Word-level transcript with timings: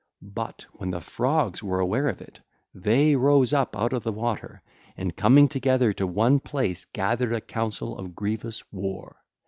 But 0.33 0.65
when 0.73 0.89
the 0.89 0.99
Frogs 0.99 1.61
were 1.61 1.79
aware 1.79 2.07
of 2.07 2.21
it, 2.23 2.39
they 2.73 3.15
rose 3.15 3.53
up 3.53 3.77
out 3.77 3.93
of 3.93 4.01
the 4.01 4.11
water 4.11 4.63
and 4.97 5.15
coming 5.15 5.47
together 5.47 5.93
to 5.93 6.07
one 6.07 6.39
place 6.39 6.85
gathered 6.91 7.35
a 7.35 7.39
council 7.39 7.95
of 7.99 8.15
grievous 8.15 8.63
war. 8.73 9.17